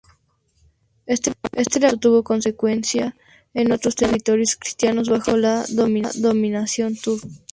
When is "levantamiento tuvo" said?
1.29-2.23